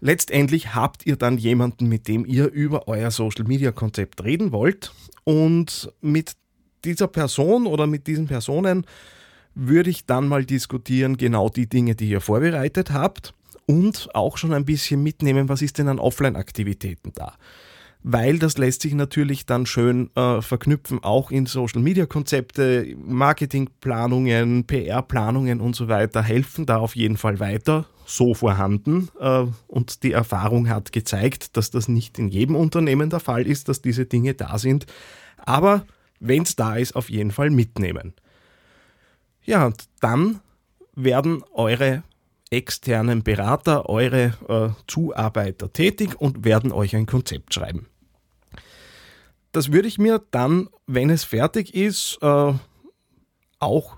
Letztendlich 0.00 0.74
habt 0.74 1.06
ihr 1.06 1.14
dann 1.14 1.38
jemanden, 1.38 1.88
mit 1.88 2.08
dem 2.08 2.26
ihr 2.26 2.50
über 2.50 2.88
euer 2.88 3.12
Social-Media-Konzept 3.12 4.24
reden 4.24 4.50
wollt 4.50 4.90
und 5.22 5.92
mit 6.00 6.32
dieser 6.84 7.06
Person 7.06 7.68
oder 7.68 7.86
mit 7.86 8.08
diesen 8.08 8.26
Personen 8.26 8.84
würde 9.58 9.90
ich 9.90 10.06
dann 10.06 10.28
mal 10.28 10.44
diskutieren, 10.44 11.16
genau 11.16 11.48
die 11.48 11.68
Dinge, 11.68 11.94
die 11.94 12.08
ihr 12.08 12.20
vorbereitet 12.20 12.92
habt 12.92 13.34
und 13.66 14.08
auch 14.14 14.38
schon 14.38 14.52
ein 14.52 14.64
bisschen 14.64 15.02
mitnehmen, 15.02 15.48
was 15.48 15.62
ist 15.62 15.78
denn 15.78 15.88
an 15.88 15.98
Offline-Aktivitäten 15.98 17.12
da 17.14 17.34
weil 18.02 18.38
das 18.38 18.58
lässt 18.58 18.82
sich 18.82 18.94
natürlich 18.94 19.46
dann 19.46 19.66
schön 19.66 20.10
äh, 20.14 20.40
verknüpfen, 20.40 21.02
auch 21.02 21.30
in 21.30 21.46
Social-Media-Konzepte, 21.46 22.94
Marketingplanungen, 22.96 24.64
PR-Planungen 24.64 25.60
und 25.60 25.74
so 25.74 25.88
weiter, 25.88 26.22
helfen 26.22 26.64
da 26.64 26.78
auf 26.78 26.94
jeden 26.96 27.16
Fall 27.16 27.40
weiter, 27.40 27.86
so 28.06 28.34
vorhanden. 28.34 29.08
Äh, 29.20 29.46
und 29.66 30.02
die 30.04 30.12
Erfahrung 30.12 30.68
hat 30.68 30.92
gezeigt, 30.92 31.56
dass 31.56 31.70
das 31.70 31.88
nicht 31.88 32.18
in 32.18 32.28
jedem 32.28 32.56
Unternehmen 32.56 33.10
der 33.10 33.20
Fall 33.20 33.46
ist, 33.46 33.68
dass 33.68 33.82
diese 33.82 34.06
Dinge 34.06 34.34
da 34.34 34.58
sind. 34.58 34.86
Aber 35.36 35.84
wenn 36.20 36.44
es 36.44 36.56
da 36.56 36.76
ist, 36.76 36.94
auf 36.94 37.10
jeden 37.10 37.30
Fall 37.30 37.50
mitnehmen. 37.50 38.14
Ja, 39.48 39.64
und 39.64 39.88
dann 40.00 40.40
werden 40.94 41.42
eure 41.54 42.02
externen 42.50 43.22
Berater, 43.22 43.88
eure 43.88 44.34
äh, 44.46 44.68
Zuarbeiter 44.86 45.72
tätig 45.72 46.20
und 46.20 46.44
werden 46.44 46.70
euch 46.70 46.94
ein 46.94 47.06
Konzept 47.06 47.54
schreiben. 47.54 47.86
Das 49.52 49.72
würde 49.72 49.88
ich 49.88 49.96
mir 49.96 50.20
dann, 50.32 50.68
wenn 50.86 51.08
es 51.08 51.24
fertig 51.24 51.74
ist, 51.74 52.18
äh, 52.20 52.52
auch 53.58 53.96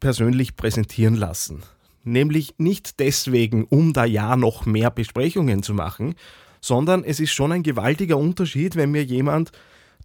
persönlich 0.00 0.56
präsentieren 0.56 1.14
lassen. 1.14 1.62
Nämlich 2.02 2.54
nicht 2.58 2.98
deswegen, 2.98 3.66
um 3.66 3.92
da 3.92 4.04
ja 4.04 4.34
noch 4.34 4.66
mehr 4.66 4.90
Besprechungen 4.90 5.62
zu 5.62 5.74
machen, 5.74 6.16
sondern 6.60 7.04
es 7.04 7.20
ist 7.20 7.30
schon 7.30 7.52
ein 7.52 7.62
gewaltiger 7.62 8.16
Unterschied, 8.16 8.74
wenn 8.74 8.90
mir 8.90 9.04
jemand 9.04 9.52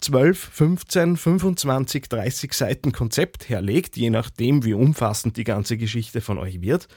12, 0.04 0.38
15, 0.38 1.18
25, 1.18 2.10
30 2.10 2.54
Seiten 2.54 2.92
Konzept 2.92 3.48
herlegt, 3.48 3.96
je 3.96 4.10
nachdem, 4.10 4.66
wie 4.66 4.74
umfassend 4.74 5.38
die 5.38 5.46
ganze 5.46 5.78
Geschichte 5.78 6.20
von 6.22 6.38
euch 6.38 6.62
wird, 6.62 6.88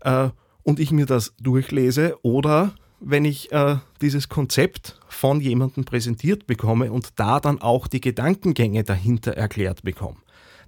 äh, 0.00 0.30
und 0.62 0.80
ich 0.80 0.90
mir 0.90 1.06
das 1.06 1.34
durchlese 1.38 2.16
oder 2.22 2.74
wenn 2.98 3.24
ich 3.24 3.52
äh, 3.52 3.76
dieses 4.00 4.28
Konzept 4.28 4.98
von 5.06 5.40
jemandem 5.40 5.84
präsentiert 5.84 6.46
bekomme 6.46 6.90
und 6.90 7.20
da 7.20 7.40
dann 7.40 7.60
auch 7.60 7.86
die 7.86 8.00
Gedankengänge 8.00 8.82
dahinter 8.84 9.32
erklärt 9.32 9.82
bekomme. 9.82 10.16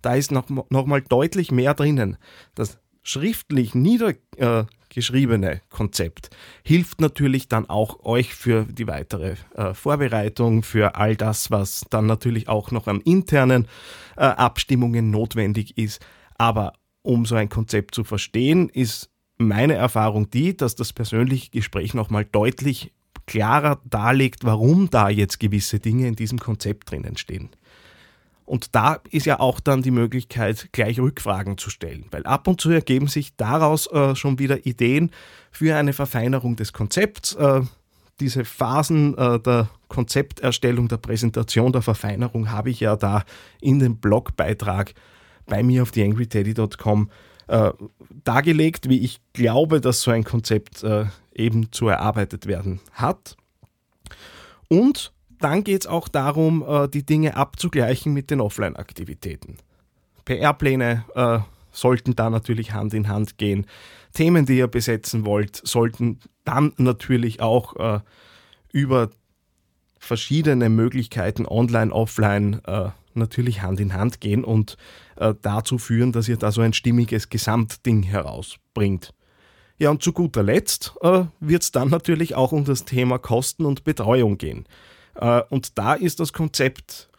Da 0.02 0.14
ist 0.14 0.30
noch, 0.30 0.49
noch 0.49 1.00
deutlich 1.00 1.50
mehr 1.50 1.75
drinnen. 1.75 2.18
Das 2.54 2.78
schriftlich 3.02 3.75
niedergeschriebene 3.75 4.68
äh, 4.97 5.61
Konzept 5.71 6.30
hilft 6.62 7.00
natürlich 7.00 7.49
dann 7.49 7.68
auch 7.68 8.04
euch 8.04 8.35
für 8.35 8.64
die 8.64 8.87
weitere 8.87 9.37
äh, 9.54 9.75
Vorbereitung, 9.75 10.62
für 10.62 10.97
all 10.97 11.16
das, 11.16 11.50
was 11.50 11.85
dann 11.90 12.07
natürlich 12.07 12.49
auch 12.49 12.71
noch 12.71 12.87
an 12.87 13.00
internen 13.00 13.66
äh, 14.16 14.23
Abstimmungen 14.23 15.11
notwendig 15.11 15.76
ist. 15.78 16.00
Aber 16.37 16.75
um 17.02 17.26
so 17.26 17.35
ein 17.35 17.49
Konzept 17.49 17.95
zu 17.95 18.04
verstehen, 18.04 18.68
ist 18.68 19.11
meine 19.38 19.75
Erfahrung 19.75 20.30
die, 20.30 20.57
dass 20.57 20.75
das 20.75 20.92
persönliche 20.92 21.50
Gespräch 21.50 21.95
nochmal 21.95 22.25
deutlich 22.25 22.92
klarer 23.26 23.80
darlegt, 23.85 24.45
warum 24.45 24.90
da 24.90 25.09
jetzt 25.09 25.38
gewisse 25.38 25.78
Dinge 25.78 26.09
in 26.09 26.16
diesem 26.16 26.38
Konzept 26.38 26.90
drinnen 26.90 27.16
stehen. 27.16 27.50
Und 28.49 28.75
da 28.75 29.00
ist 29.11 29.26
ja 29.26 29.40
auch 29.40 29.61
dann 29.61 29.83
die 29.83 29.90
Möglichkeit, 29.90 30.71
gleich 30.73 30.99
Rückfragen 30.99 31.59
zu 31.59 31.69
stellen, 31.69 32.07
weil 32.11 32.25
ab 32.25 32.49
und 32.49 32.61
zu 32.61 32.71
ergeben 32.71 33.07
sich 33.07 33.37
daraus 33.37 33.87
äh, 33.93 34.17
schon 34.17 34.38
wieder 34.38 34.64
Ideen 34.64 35.11
für 35.50 35.76
eine 35.76 35.93
Verfeinerung 35.93 36.57
des 36.57 36.73
Konzepts. 36.73 37.35
Äh, 37.35 37.61
diese 38.21 38.47
Phasen 38.47 39.17
äh, 39.19 39.38
der 39.38 39.69
Konzepterstellung, 39.88 40.88
der 40.88 40.97
Präsentation, 40.97 41.73
der 41.73 41.83
Verfeinerung 41.83 42.50
habe 42.50 42.71
ich 42.71 42.81
ja 42.81 42.97
da 42.97 43.25
in 43.61 43.78
dem 43.78 43.99
Blogbeitrag 43.99 44.95
bei 45.47 45.62
mir 45.62 45.83
auf 45.83 45.90
theangryteddy.com 45.90 47.11
äh, 47.49 47.71
dargelegt, 48.25 48.88
wie 48.88 49.00
ich 49.00 49.21
glaube, 49.35 49.81
dass 49.81 50.00
so 50.00 50.11
ein 50.11 50.25
Konzept 50.25 50.83
äh, 50.83 51.05
eben 51.35 51.71
zu 51.71 51.88
erarbeitet 51.88 52.47
werden 52.47 52.81
hat. 52.93 53.37
Und 54.69 55.12
dann 55.40 55.64
geht 55.64 55.83
es 55.83 55.87
auch 55.87 56.09
darum, 56.09 56.64
äh, 56.66 56.88
die 56.88 57.04
Dinge 57.04 57.37
abzugleichen 57.37 58.12
mit 58.12 58.30
den 58.30 58.40
Offline-Aktivitäten. 58.40 59.59
PR-Pläne 60.25 61.04
äh, 61.14 61.38
sollten 61.73 62.14
da 62.16 62.30
natürlich 62.30 62.73
Hand 62.73 62.95
in 62.95 63.09
Hand 63.09 63.38
gehen. 63.38 63.66
Themen, 64.12 64.47
die 64.47 64.59
ihr 64.59 64.68
besetzen 64.68 65.25
wollt, 65.25 65.61
sollten 65.64 66.21
dann 66.45 66.73
natürlich 66.76 67.40
auch 67.40 67.76
äh, 67.76 68.00
über 68.73 69.11
verschiedene 69.99 70.68
Möglichkeiten 70.68 71.47
online, 71.47 71.92
offline 71.92 72.61
äh, 72.64 72.90
natürlich 73.14 73.62
Hand 73.62 73.80
in 73.80 73.95
Hand 73.95 74.21
gehen 74.21 74.45
und 74.45 74.76
äh, 75.16 75.35
dazu 75.42 75.78
führen, 75.78 76.12
dass 76.12 76.28
ihr 76.28 76.37
da 76.37 76.52
so 76.52 76.61
ein 76.61 76.73
stimmiges 76.73 77.28
Gesamtding 77.28 78.02
herausbringt. 78.02 79.12
Ja, 79.78 79.90
und 79.90 80.02
zu 80.02 80.12
guter 80.12 80.42
Letzt 80.42 80.95
äh, 81.02 81.25
wird 81.40 81.62
es 81.62 81.73
dann 81.73 81.88
natürlich 81.88 82.35
auch 82.35 82.52
um 82.52 82.64
das 82.64 82.85
Thema 82.85 83.18
Kosten 83.18 83.64
und 83.64 83.85
Betreuung 83.85 84.38
gehen. 84.38 84.66
Äh, 85.19 85.43
und 85.51 85.79
da 85.79 85.95
ist 85.95 86.21
das 86.21 86.33
Konzept 86.33 87.11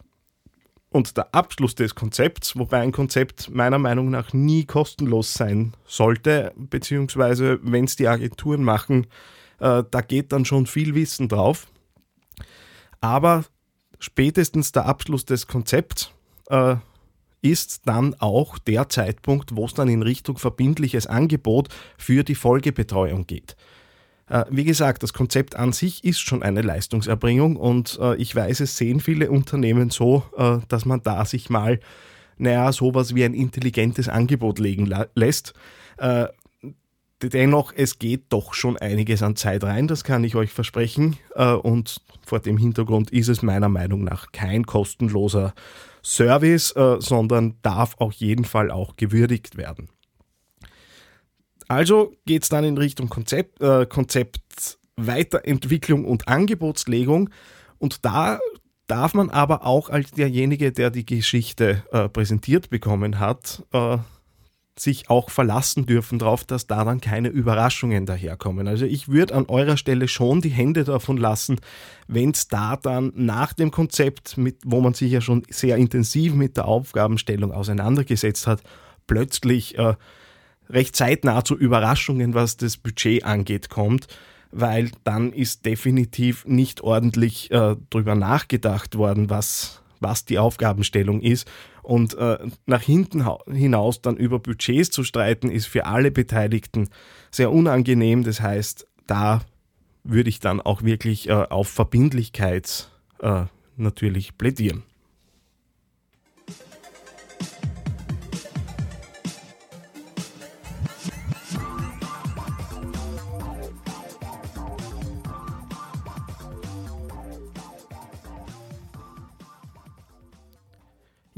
und 0.92 1.18
der 1.18 1.36
Abschluss 1.36 1.76
des 1.76 1.94
Konzepts, 1.94 2.58
wobei 2.58 2.80
ein 2.80 2.92
Konzept 2.92 3.52
meiner 3.52 3.78
Meinung 3.78 4.10
nach 4.10 4.34
nie 4.34 4.66
kostenlos 4.66 5.34
sein 5.34 5.74
sollte, 5.86 6.52
beziehungsweise 6.56 7.60
wenn 7.62 7.86
es 7.86 7.96
die 7.96 8.08
Agenturen 8.08 8.64
machen, 8.64 9.06
äh, 9.60 9.84
da 9.90 10.02
geht 10.02 10.32
dann 10.32 10.46
schon 10.46 10.66
viel 10.66 10.96
Wissen 10.96 11.28
drauf. 11.28 11.68
Aber 13.02 13.46
spätestens 14.00 14.72
der 14.72 14.86
Abschluss 14.86 15.26
des 15.26 15.46
Konzepts 15.46 16.12
äh, 16.50 16.78
ist 17.42 17.88
dann 17.88 18.16
auch 18.20 18.58
der 18.58 18.90
Zeitpunkt, 18.90 19.56
wo 19.56 19.66
es 19.66 19.74
dann 19.74 19.90
in 19.90 20.02
Richtung 20.02 20.38
verbindliches 20.38 21.06
Angebot 21.06 21.70
für 21.98 22.24
die 22.24 22.36
Folgebetreuung 22.36 23.28
geht. 23.28 23.56
Äh, 24.30 24.46
wie 24.50 24.64
gesagt, 24.64 25.04
das 25.04 25.14
Konzept 25.14 25.56
an 25.56 25.74
sich 25.74 26.04
ist 26.04 26.20
schon 26.20 26.44
eine 26.44 26.62
Leistungserbringung 26.62 27.56
und 27.56 27.98
äh, 28.02 28.16
ich 28.16 28.36
weiß, 28.36 28.60
es 28.60 28.78
sehen 28.78 29.00
viele 29.00 29.32
Unternehmen 29.32 29.90
so, 29.90 30.24
äh, 30.38 30.58
dass 30.68 30.86
man 30.86 31.02
da 31.02 31.26
sich 31.26 31.50
mal, 31.50 31.80
naja, 32.38 32.72
sowas 32.72 33.16
wie 33.16 33.26
ein 33.26 33.34
intelligentes 33.34 34.08
Angebot 34.08 34.60
legen 34.60 34.90
lässt. 35.16 35.54
Dennoch, 37.22 37.74
es 37.76 38.00
geht 38.00 38.28
doch 38.30 38.54
schon 38.54 38.78
einiges 38.78 39.22
an 39.22 39.36
Zeit 39.36 39.66
rein, 39.66 39.90
das 39.90 40.06
kann 40.06 40.24
ich 40.24 40.36
euch 40.36 40.54
versprechen. 40.54 41.18
Und 41.36 42.00
vor 42.26 42.40
dem 42.40 42.58
Hintergrund 42.58 43.12
ist 43.12 43.28
es 43.28 43.42
meiner 43.42 43.68
Meinung 43.68 44.06
nach 44.06 44.32
kein 44.32 44.66
kostenloser 44.66 45.54
Service, 46.02 46.74
sondern 47.00 47.56
darf 47.62 47.96
auf 47.98 48.14
jeden 48.14 48.46
Fall 48.46 48.72
auch 48.72 48.96
gewürdigt 48.96 49.58
werden. 49.58 49.90
Also 51.70 52.14
geht 52.26 52.44
es 52.44 52.50
dann 52.50 52.64
in 52.64 52.78
Richtung 52.78 53.10
Konzept, 53.10 53.62
äh, 53.62 53.86
Konzept 53.86 54.80
Weiterentwicklung 54.98 56.04
und 56.04 56.28
Angebotslegung. 56.28 57.30
Und 57.78 58.04
da 58.04 58.40
darf 58.88 59.14
man 59.14 59.30
aber 59.30 59.66
auch 59.66 59.90
als 59.90 60.12
derjenige, 60.12 60.72
der 60.72 60.90
die 60.90 61.06
Geschichte 61.06 61.84
äh, 61.92 62.10
präsentiert 62.10 62.72
bekommen 62.72 63.20
hat, 63.20 63.64
äh, 63.72 64.00
sich 64.78 65.10
auch 65.12 65.30
verlassen 65.30 65.86
dürfen 65.86 66.20
darauf, 66.20 66.44
dass 66.44 66.66
da 66.66 66.84
dann 66.86 67.02
keine 67.02 67.28
Überraschungen 67.28 68.06
daherkommen. 68.08 68.68
Also 68.68 68.86
ich 68.86 69.10
würde 69.10 69.36
an 69.36 69.46
eurer 69.48 69.78
Stelle 69.78 70.08
schon 70.08 70.42
die 70.42 70.50
Hände 70.50 70.86
davon 70.86 71.18
lassen, 71.18 71.60
wenn 72.08 72.32
es 72.32 72.48
da 72.48 72.78
dann 72.78 73.12
nach 73.16 73.54
dem 73.54 73.70
Konzept, 73.70 74.38
mit, 74.38 74.58
wo 74.66 74.82
man 74.82 74.96
sich 74.96 75.12
ja 75.12 75.22
schon 75.22 75.44
sehr 75.50 75.78
intensiv 75.78 76.34
mit 76.34 76.58
der 76.58 76.66
Aufgabenstellung 76.66 77.52
auseinandergesetzt 77.52 78.48
hat, 78.48 78.64
plötzlich 79.06 79.78
äh, 79.78 79.96
recht 80.70 80.96
zeitnah 80.96 81.44
zu 81.44 81.58
Überraschungen, 81.58 82.34
was 82.34 82.58
das 82.58 82.78
Budget 82.78 83.26
angeht, 83.26 83.70
kommt 83.70 84.08
weil 84.52 84.92
dann 85.04 85.32
ist 85.32 85.66
definitiv 85.66 86.46
nicht 86.46 86.82
ordentlich 86.82 87.52
äh, 87.52 87.76
drüber 87.90 88.16
nachgedacht 88.16 88.98
worden, 88.98 89.30
was, 89.30 89.84
was 90.00 90.26
die 90.26 90.40
Aufgabenstellung 90.40 91.22
ist 91.22 91.48
und 91.84 92.16
äh, 92.16 92.38
nach 92.66 92.82
hinten 92.82 93.26
hinaus 93.52 94.02
dann 94.02 94.18
über 94.18 94.40
Budgets 94.40 94.92
zu 94.92 95.04
streiten, 95.04 95.50
ist 95.50 95.68
für 95.68 95.86
alle 95.86 96.12
Beteiligten 96.12 96.90
sehr 97.32 97.52
unangenehm. 97.52 98.24
Das 98.24 98.42
heißt, 98.42 98.88
da 99.08 99.42
würde 100.04 100.30
ich 100.30 100.40
dann 100.40 100.62
auch 100.62 100.84
wirklich 100.84 101.30
äh, 101.30 101.34
auf 101.34 101.68
Verbindlichkeit 101.68 102.90
äh, 103.22 103.46
natürlich 103.76 104.38
plädieren. 104.38 104.84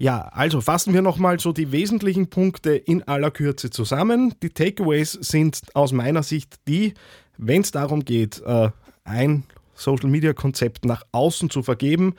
Ja, 0.01 0.21
also 0.29 0.61
fassen 0.61 0.95
wir 0.95 1.03
nochmal 1.03 1.39
so 1.39 1.51
die 1.51 1.71
wesentlichen 1.71 2.27
Punkte 2.27 2.71
in 2.71 3.03
aller 3.03 3.29
Kürze 3.29 3.69
zusammen. 3.69 4.33
Die 4.41 4.49
Takeaways 4.49 5.11
sind 5.11 5.61
aus 5.75 5.91
meiner 5.91 6.23
Sicht 6.23 6.55
die, 6.67 6.95
wenn 7.37 7.61
es 7.61 7.69
darum 7.69 8.03
geht, 8.03 8.41
äh, 8.43 8.71
ein 9.03 9.43
Social-Media-Konzept 9.75 10.85
nach 10.85 11.03
außen 11.11 11.51
zu 11.51 11.61
vergeben, 11.61 12.15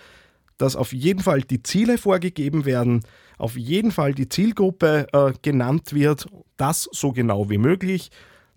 dass 0.59 0.77
auf 0.77 0.93
jeden 0.93 1.25
Fall 1.25 1.43
die 1.43 1.65
Ziele 1.65 1.99
vorgegeben 1.99 2.67
werden, 2.67 3.03
auf 3.37 3.57
jeden 3.57 3.91
Fall 3.91 4.15
die 4.15 4.29
Zielgruppe 4.29 5.09
äh, 5.12 5.33
genannt 5.43 5.93
wird, 5.93 6.27
das 6.59 6.89
so 6.93 7.11
genau 7.11 7.51
wie 7.51 7.59
möglich, 7.59 8.12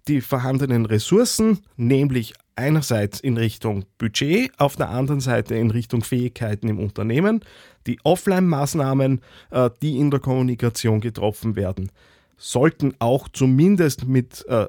die 0.07 0.21
vorhandenen 0.21 0.85
Ressourcen, 0.85 1.61
nämlich 1.77 2.35
einerseits 2.55 3.19
in 3.19 3.37
Richtung 3.37 3.85
Budget, 3.97 4.51
auf 4.59 4.75
der 4.75 4.89
anderen 4.89 5.19
Seite 5.19 5.55
in 5.55 5.71
Richtung 5.71 6.03
Fähigkeiten 6.03 6.67
im 6.67 6.79
Unternehmen, 6.79 7.41
die 7.87 7.99
Offline-Maßnahmen, 8.03 9.21
äh, 9.51 9.69
die 9.81 9.97
in 9.97 10.11
der 10.11 10.19
Kommunikation 10.19 11.01
getroffen 11.01 11.55
werden, 11.55 11.91
sollten 12.37 12.93
auch 12.99 13.27
zumindest 13.29 14.07
mit 14.07 14.45
äh, 14.47 14.67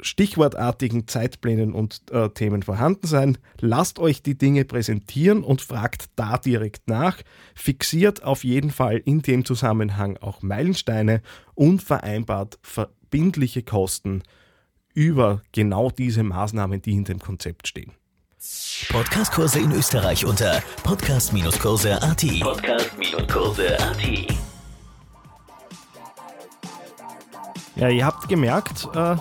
stichwortartigen 0.00 1.06
Zeitplänen 1.06 1.72
und 1.72 2.02
äh, 2.10 2.28
Themen 2.30 2.62
vorhanden 2.62 3.06
sein. 3.06 3.38
Lasst 3.60 3.98
euch 3.98 4.22
die 4.22 4.36
Dinge 4.36 4.64
präsentieren 4.64 5.44
und 5.44 5.62
fragt 5.62 6.06
da 6.16 6.38
direkt 6.38 6.88
nach. 6.88 7.18
Fixiert 7.54 8.24
auf 8.24 8.44
jeden 8.44 8.70
Fall 8.70 8.98
in 8.98 9.22
dem 9.22 9.44
Zusammenhang 9.44 10.16
auch 10.18 10.42
Meilensteine 10.42 11.22
und 11.54 11.82
vereinbart 11.82 12.58
verbindliche 12.62 13.62
Kosten 13.62 14.22
über 14.94 15.42
genau 15.52 15.90
diese 15.90 16.22
Maßnahmen, 16.22 16.82
die 16.82 16.92
in 16.92 17.04
dem 17.04 17.18
Konzept 17.18 17.68
stehen. 17.68 17.92
Podcastkurse 18.88 19.60
in 19.60 19.72
Österreich 19.72 20.24
unter 20.24 20.62
podcast-kurse.at. 20.82 22.24
Podcast-kurse.at. 22.40 24.02
Ja, 27.76 27.88
ihr 27.88 28.04
habt 28.04 28.28
gemerkt, 28.28 28.88
äh, 28.94 29.16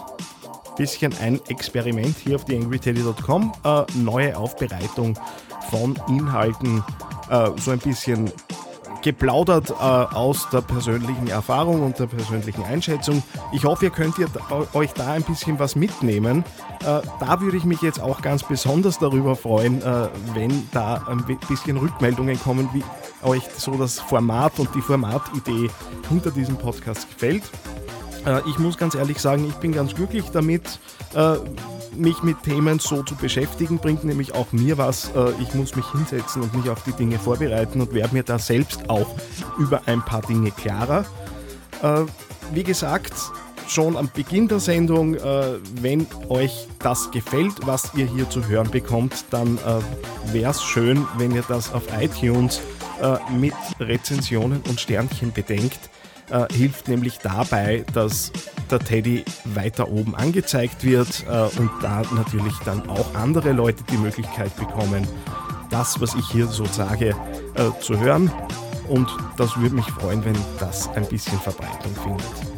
bisschen 0.78 1.14
ein 1.22 1.40
Experiment 1.48 2.18
hier 2.18 2.36
auf 2.36 2.46
theangryteddy.com. 2.46 3.54
Äh, 3.64 3.84
neue 3.96 4.36
Aufbereitung 4.38 5.18
von 5.70 5.98
Inhalten, 6.10 6.84
äh, 7.30 7.50
so 7.58 7.72
ein 7.72 7.80
bisschen 7.80 8.32
geplaudert 9.02 9.70
äh, 9.70 9.74
aus 9.74 10.48
der 10.52 10.62
persönlichen 10.62 11.28
Erfahrung 11.28 11.84
und 11.84 12.00
der 12.00 12.08
persönlichen 12.08 12.64
Einschätzung. 12.64 13.24
Ich 13.54 13.66
hoffe, 13.66 13.86
ihr 13.86 13.92
könnt 13.92 14.18
ihr 14.18 14.28
euch 14.74 14.94
da 14.94 15.14
ein 15.14 15.24
bisschen 15.24 15.60
was 15.60 15.76
mitnehmen. 15.76 16.44
Äh, 16.82 17.02
da 17.20 17.42
würde 17.42 17.58
ich 17.58 17.64
mich 17.64 17.82
jetzt 17.82 18.00
auch 18.02 18.22
ganz 18.22 18.44
besonders 18.44 19.00
darüber 19.00 19.36
freuen, 19.36 19.82
äh, 19.82 20.08
wenn 20.34 20.68
da 20.72 21.04
ein 21.08 21.26
bisschen 21.48 21.78
Rückmeldungen 21.78 22.40
kommen, 22.42 22.70
wie 22.74 22.84
euch 23.24 23.44
so 23.58 23.72
das 23.76 24.00
Format 24.00 24.60
und 24.60 24.74
die 24.76 24.82
Formatidee 24.82 25.70
hinter 26.10 26.32
diesem 26.32 26.58
Podcast 26.58 27.08
gefällt. 27.10 27.44
Äh, 28.26 28.42
ich 28.48 28.60
muss 28.60 28.78
ganz 28.78 28.96
ehrlich 28.96 29.20
sagen, 29.20 29.46
ich 29.48 29.56
bin 29.56 29.72
ganz 29.72 29.96
glücklich 29.96 30.26
damit, 30.32 30.80
äh, 31.16 31.36
mich 31.96 32.24
mit 32.24 32.42
Themen 32.44 32.80
so 32.80 33.04
zu 33.04 33.16
beschäftigen, 33.16 33.80
bringt 33.80 34.04
nämlich 34.04 34.34
auch 34.34 34.52
mir 34.52 34.78
was. 34.78 35.12
Äh, 35.16 35.32
ich 35.42 35.54
muss 35.54 35.76
mich 35.76 35.86
hinsetzen 35.92 36.44
und 36.44 36.54
mich 36.56 36.70
auf 36.70 36.84
die 36.84 36.94
Dinge 36.94 37.20
vorbereiten 37.20 37.82
und 37.82 37.94
werde 37.94 38.14
mir 38.14 38.24
da 38.24 38.40
selbst 38.40 38.90
auch 38.90 39.16
über 39.58 39.82
ein 39.86 40.04
paar 40.04 40.22
Dinge 40.22 40.52
klarer. 40.52 41.06
Wie 42.54 42.64
gesagt, 42.64 43.14
schon 43.68 43.98
am 43.98 44.12
Beginn 44.14 44.48
der 44.48 44.60
Sendung, 44.60 45.16
wenn 45.82 46.06
euch 46.30 46.68
das 46.78 47.10
gefällt, 47.10 47.66
was 47.66 47.90
ihr 47.96 48.06
hier 48.06 48.30
zu 48.30 48.48
hören 48.48 48.70
bekommt, 48.70 49.26
dann 49.32 49.58
wäre 50.32 50.52
es 50.52 50.62
schön, 50.62 51.08
wenn 51.18 51.34
ihr 51.34 51.44
das 51.48 51.74
auf 51.74 51.84
iTunes 52.00 52.62
mit 53.36 53.56
Rezensionen 53.80 54.62
und 54.70 54.80
Sternchen 54.80 55.32
bedenkt 55.32 55.90
äh, 56.32 56.48
hilft 56.54 56.88
nämlich 56.88 57.20
dabei, 57.20 57.86
dass 57.94 58.32
der 58.70 58.80
Teddy 58.80 59.26
weiter 59.46 59.90
oben 59.90 60.16
angezeigt 60.16 60.84
wird 60.84 61.26
äh, 61.28 61.60
und 61.60 61.70
da 61.82 62.04
natürlich 62.16 62.54
dann 62.66 62.90
auch 62.90 63.14
andere 63.16 63.52
Leute 63.52 63.84
die 63.92 63.98
Möglichkeit 63.98 64.56
bekommen, 64.56 65.08
das, 65.70 66.00
was 66.02 66.16
ich 66.16 66.28
hier 66.30 66.48
so 66.48 66.66
sage, 66.66 67.16
äh, 67.56 67.82
zu 67.82 68.00
hören. 68.00 68.32
Und 68.88 69.08
das 69.38 69.58
würde 69.58 69.76
mich 69.76 69.86
freuen, 69.86 70.24
wenn 70.26 70.36
das 70.60 70.90
ein 70.90 71.06
bisschen 71.06 71.40
Verbreitung 71.40 71.96
findet. 72.04 72.52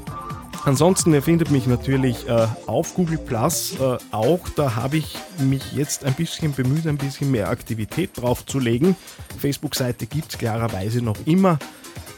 Ansonsten, 0.65 1.13
ihr 1.13 1.21
findet 1.21 1.51
mich 1.51 1.67
natürlich 1.67 2.27
äh, 2.29 2.47
auf 2.67 2.93
Google 2.93 3.17
Plus 3.17 3.75
äh, 3.79 3.97
auch. 4.11 4.39
Da 4.55 4.75
habe 4.75 4.97
ich 4.97 5.17
mich 5.39 5.73
jetzt 5.73 6.05
ein 6.05 6.13
bisschen 6.13 6.53
bemüht, 6.53 6.87
ein 6.87 6.97
bisschen 6.97 7.31
mehr 7.31 7.49
Aktivität 7.49 8.11
draufzulegen. 8.15 8.95
Facebook-Seite 9.39 10.05
gibt 10.05 10.31
es 10.31 10.37
klarerweise 10.37 11.01
noch 11.01 11.17
immer. 11.25 11.59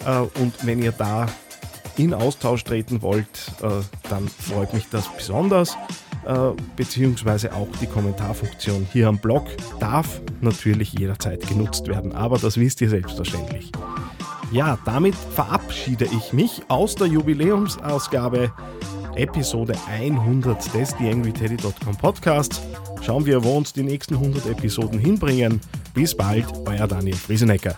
Äh, 0.06 0.20
und 0.40 0.54
wenn 0.62 0.84
ihr 0.84 0.92
da 0.92 1.26
in 1.98 2.14
Austausch 2.14 2.64
treten 2.64 3.02
wollt, 3.02 3.28
äh, 3.62 3.70
dann 4.10 4.28
freut 4.28 4.74
mich 4.74 4.88
das 4.90 5.08
besonders. 5.16 5.78
Äh, 6.26 6.52
beziehungsweise 6.76 7.54
auch 7.54 7.68
die 7.80 7.86
Kommentarfunktion 7.86 8.88
hier 8.92 9.08
am 9.08 9.20
Blog 9.20 9.46
darf 9.80 10.22
natürlich 10.42 10.94
jederzeit 10.94 11.48
genutzt 11.48 11.88
werden, 11.88 12.14
aber 12.14 12.40
das 12.40 12.58
wisst 12.58 12.82
ihr 12.82 12.90
selbstverständlich. 12.90 13.72
Ja, 14.52 14.80
damit 14.86 15.14
verabschiede 15.14 16.06
ich 16.06 16.34
mich 16.34 16.64
aus 16.68 16.96
der 16.96 17.08
Jubiläumsausgabe 17.08 18.52
Episode 19.16 19.76
100 19.88 20.74
des 20.74 20.96
TheAngryTeddy.com 20.98 21.96
Podcasts. 21.98 22.62
Schauen 23.02 23.26
wir, 23.26 23.44
wo 23.44 23.58
uns 23.58 23.74
die 23.74 23.84
nächsten 23.84 24.16
100 24.16 24.48
Episoden 24.48 25.00
hinbringen. 25.00 25.62
Bis 25.94 26.16
bald, 26.16 26.46
euer 26.66 26.88
Daniel 26.88 27.16
Friesenecker. 27.16 27.78